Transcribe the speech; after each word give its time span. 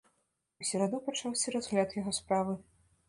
У 0.61 0.65
сераду 0.69 0.99
пачаўся 1.09 1.53
разгляд 1.59 1.95
яго 2.01 2.11
справы. 2.23 2.61